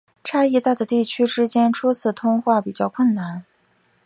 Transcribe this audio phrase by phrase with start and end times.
[0.23, 3.45] 差异大的地区之间初次通话比较困难。